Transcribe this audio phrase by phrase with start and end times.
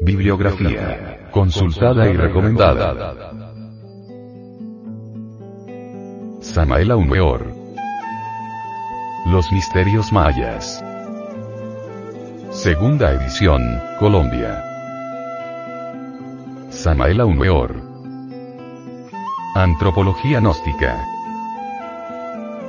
[0.00, 1.28] Bibliografía.
[1.32, 3.14] Consultada y recomendada.
[6.40, 7.52] Samael Aumeor.
[9.26, 10.84] Los misterios mayas.
[12.50, 13.60] Segunda edición,
[13.98, 14.62] Colombia.
[16.70, 17.82] Samael Aumeor.
[19.56, 21.04] Antropología gnóstica.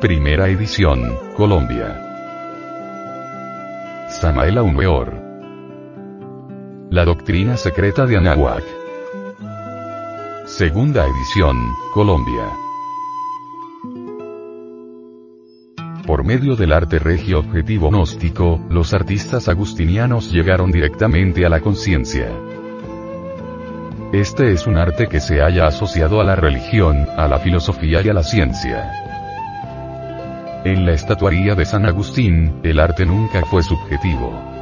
[0.00, 2.00] Primera edición, Colombia.
[4.08, 5.19] Samael Aumeor.
[6.90, 8.64] La doctrina secreta de Anahuac.
[10.46, 11.56] Segunda edición,
[11.94, 12.48] Colombia.
[16.04, 22.28] Por medio del arte regio objetivo gnóstico, los artistas agustinianos llegaron directamente a la conciencia.
[24.12, 28.08] Este es un arte que se haya asociado a la religión, a la filosofía y
[28.08, 28.90] a la ciencia.
[30.64, 34.59] En la estatuaría de San Agustín, el arte nunca fue subjetivo.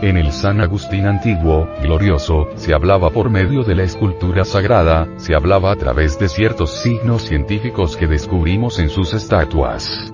[0.00, 5.34] En el San Agustín antiguo, glorioso, se hablaba por medio de la escultura sagrada, se
[5.34, 10.12] hablaba a través de ciertos signos científicos que descubrimos en sus estatuas.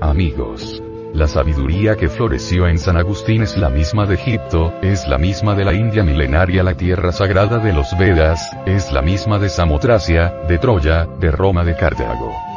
[0.00, 0.82] Amigos.
[1.12, 5.54] La sabiduría que floreció en San Agustín es la misma de Egipto, es la misma
[5.54, 10.32] de la India milenaria, la tierra sagrada de los Vedas, es la misma de Samotracia,
[10.48, 12.53] de Troya, de Roma, de Cartago.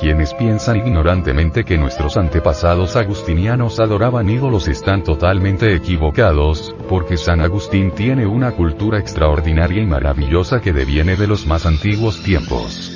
[0.00, 7.90] Quienes piensan ignorantemente que nuestros antepasados agustinianos adoraban ídolos están totalmente equivocados, porque San Agustín
[7.90, 12.92] tiene una cultura extraordinaria y maravillosa que deviene de los más antiguos tiempos.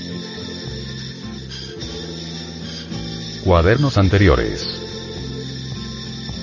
[3.44, 4.64] Cuadernos anteriores.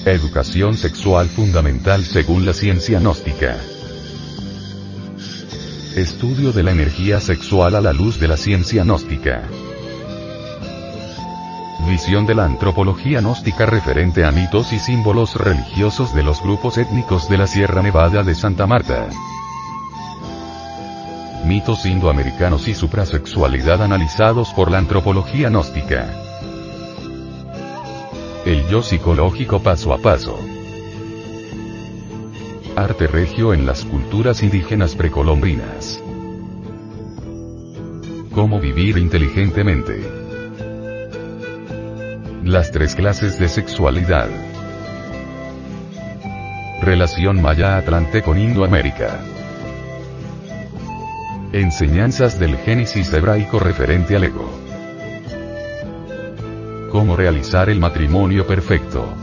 [0.05, 3.55] Educación sexual fundamental según la ciencia gnóstica.
[5.95, 9.47] Estudio de la energía sexual a la luz de la ciencia gnóstica.
[11.99, 17.37] De la antropología gnóstica referente a mitos y símbolos religiosos de los grupos étnicos de
[17.37, 19.09] la Sierra Nevada de Santa Marta.
[21.45, 26.09] Mitos indoamericanos y suprasexualidad analizados por la antropología gnóstica.
[28.45, 30.39] El yo psicológico paso a paso.
[32.75, 36.01] Arte regio en las culturas indígenas precolombinas.
[38.33, 40.18] Cómo vivir inteligentemente.
[42.43, 44.29] Las tres clases de sexualidad.
[46.81, 49.19] Relación Maya-Atlante con Indoamérica.
[51.51, 54.49] Enseñanzas del Génesis hebraico referente al ego.
[56.91, 59.13] Cómo realizar el matrimonio perfecto.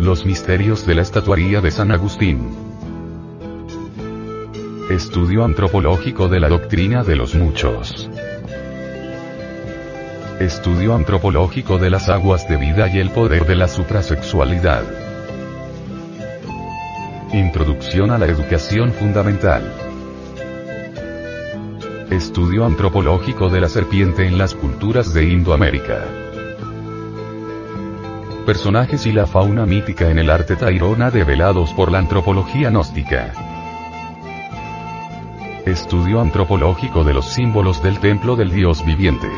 [0.00, 2.48] Los misterios de la estatuaría de San Agustín.
[4.90, 8.10] Estudio antropológico de la doctrina de los muchos.
[10.40, 14.84] Estudio antropológico de las aguas de vida y el poder de la suprasexualidad.
[17.34, 19.70] Introducción a la educación fundamental.
[22.08, 26.06] Estudio antropológico de la serpiente en las culturas de Indoamérica.
[28.46, 33.34] Personajes y la fauna mítica en el arte tairona develados por la antropología gnóstica.
[35.66, 39.28] Estudio antropológico de los símbolos del templo del dios viviente.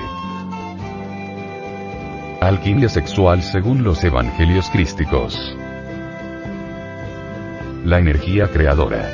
[2.43, 5.57] Alquimia sexual según los evangelios crísticos.
[7.85, 9.09] La energía creadora.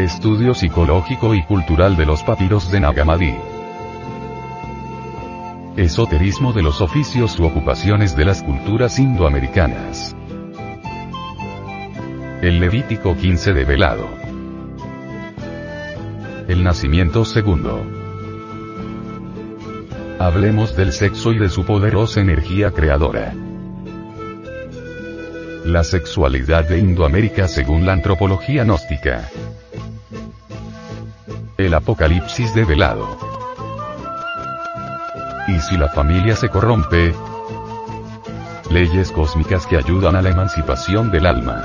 [0.00, 3.32] Estudio psicológico y cultural de los papiros de Nagamadi.
[5.76, 10.16] Esoterismo de los oficios u ocupaciones de las culturas indoamericanas.
[12.42, 14.08] El Levítico 15 de Velado.
[16.48, 17.97] El nacimiento segundo.
[20.20, 23.32] Hablemos del sexo y de su poderosa energía creadora.
[25.64, 29.28] La sexualidad de Indoamérica según la antropología gnóstica.
[31.56, 33.16] El apocalipsis de velado.
[35.46, 37.14] ¿Y si la familia se corrompe?
[38.72, 41.62] Leyes cósmicas que ayudan a la emancipación del alma.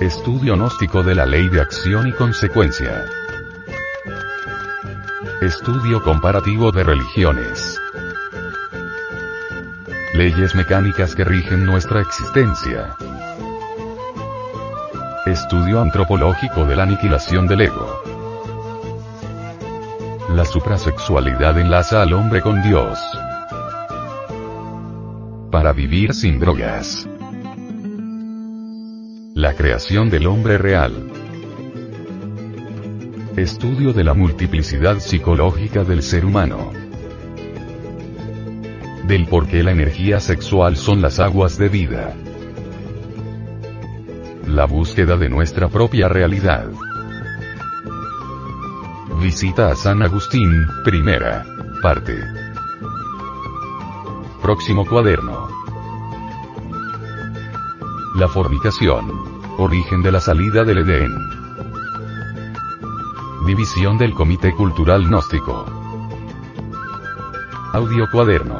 [0.00, 3.06] Estudio gnóstico de la ley de acción y consecuencia.
[5.40, 7.80] Estudio comparativo de religiones.
[10.12, 12.94] Leyes mecánicas que rigen nuestra existencia.
[15.24, 18.02] Estudio antropológico de la aniquilación del ego.
[20.34, 22.98] La suprasexualidad enlaza al hombre con Dios.
[25.50, 27.08] Para vivir sin drogas.
[29.34, 31.19] La creación del hombre real.
[33.40, 36.72] Estudio de la multiplicidad psicológica del ser humano.
[39.04, 42.14] del por qué la energía sexual son las aguas de vida.
[44.46, 46.68] La búsqueda de nuestra propia realidad.
[49.22, 51.46] Visita a San Agustín, primera
[51.82, 52.18] parte.
[54.42, 55.48] Próximo cuaderno.
[58.16, 59.08] La fornicación.
[59.56, 61.29] Origen de la salida del Edén.
[63.50, 65.64] División del Comité Cultural Gnóstico.
[67.72, 68.56] Audio cuaderno.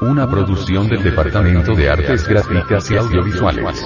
[0.00, 3.80] Una producción del Departamento de Artes Gráficas y Audiovisuales.